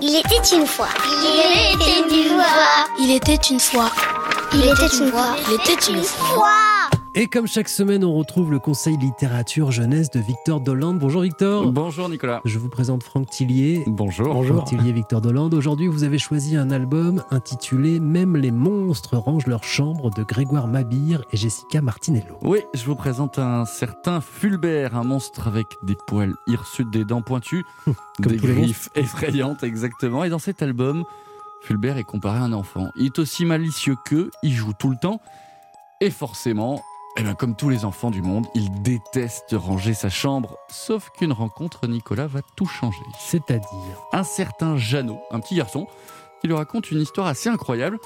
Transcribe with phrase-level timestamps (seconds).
[0.00, 0.88] Il était une fois.
[1.22, 2.44] Il était une fois.
[2.98, 3.90] Il était une fois.
[4.52, 5.36] Il était une fois.
[5.48, 6.75] Il était une fois.
[7.18, 10.98] Et comme chaque semaine, on retrouve le conseil littérature jeunesse de Victor Dolande.
[10.98, 11.72] Bonjour Victor.
[11.72, 12.42] Bonjour Nicolas.
[12.44, 13.84] Je vous présente Franck Tillier.
[13.86, 14.44] Bonjour.
[14.44, 15.54] Franck Tillier, Victor Dolande.
[15.54, 20.68] Aujourd'hui, vous avez choisi un album intitulé Même les monstres rangent leur chambre de Grégoire
[20.68, 22.36] Mabire et Jessica Martinello.
[22.42, 27.22] Oui, je vous présente un certain Fulbert, un monstre avec des poils hirsutes, des dents
[27.22, 27.64] pointues,
[28.18, 30.22] des griffes effrayantes, exactement.
[30.22, 31.04] Et dans cet album,
[31.62, 32.90] Fulbert est comparé à un enfant.
[32.94, 35.22] Il est aussi malicieux qu'eux, il joue tout le temps.
[36.02, 36.82] Et forcément,
[37.18, 40.58] eh ben, comme tous les enfants du monde, il déteste ranger sa chambre.
[40.68, 43.02] Sauf qu'une rencontre, Nicolas, va tout changer.
[43.18, 43.68] C'est-à-dire
[44.12, 45.86] un certain Jeannot, un petit garçon,
[46.40, 47.98] qui lui raconte une histoire assez incroyable.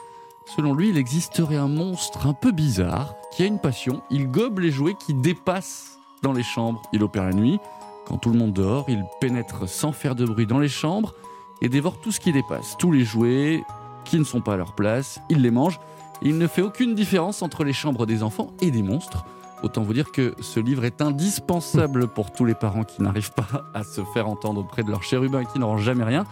[0.57, 4.01] Selon lui, il existerait un monstre un peu bizarre qui a une passion.
[4.11, 6.81] Il gobe les jouets qui dépassent dans les chambres.
[6.93, 7.59] Il opère la nuit.
[8.07, 11.15] Quand tout le monde dort, il pénètre sans faire de bruit dans les chambres
[11.61, 12.77] et dévore tout ce qui dépasse.
[12.79, 13.65] Tous les jouets
[14.05, 15.81] qui ne sont pas à leur place, il les mange.
[16.23, 19.25] Il ne fait aucune différence entre les chambres des enfants et des monstres.
[19.63, 23.65] Autant vous dire que ce livre est indispensable pour tous les parents qui n'arrivent pas
[23.75, 26.25] à se faire entendre auprès de leur chérubin et qui rangent jamais rien.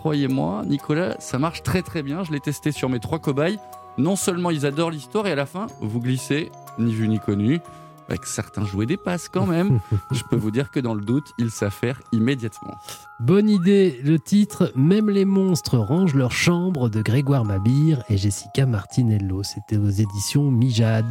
[0.00, 2.24] Croyez-moi, Nicolas, ça marche très très bien.
[2.24, 3.58] Je l'ai testé sur mes trois cobayes.
[3.98, 7.60] Non seulement ils adorent l'histoire et à la fin, vous glissez, ni vu ni connu.
[8.10, 9.80] Avec certains jouets dépassent quand même.
[10.10, 12.74] Je peux vous dire que dans le doute, ils faire immédiatement.
[13.20, 18.66] Bonne idée, le titre Même les monstres rangent leur chambre de Grégoire Mabire et Jessica
[18.66, 19.42] Martinello.
[19.44, 21.06] C'était aux éditions Mijade.